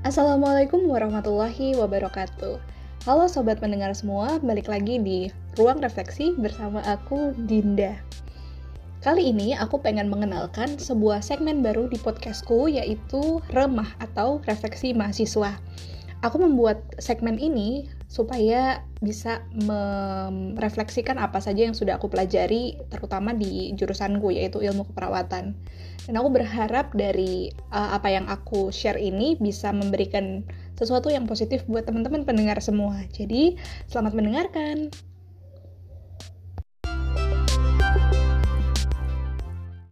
[0.00, 2.56] Assalamualaikum warahmatullahi wabarakatuh.
[3.04, 5.28] Halo sobat pendengar semua, balik lagi di
[5.60, 8.00] Ruang Refleksi bersama aku Dinda.
[9.04, 15.60] Kali ini aku pengen mengenalkan sebuah segmen baru di podcastku yaitu Remah atau Refleksi Mahasiswa.
[16.20, 23.72] Aku membuat segmen ini supaya bisa merefleksikan apa saja yang sudah aku pelajari terutama di
[23.72, 25.56] jurusanku yaitu ilmu keperawatan.
[26.04, 30.44] Dan aku berharap dari uh, apa yang aku share ini bisa memberikan
[30.76, 33.00] sesuatu yang positif buat teman-teman pendengar semua.
[33.12, 33.56] Jadi,
[33.88, 34.92] selamat mendengarkan.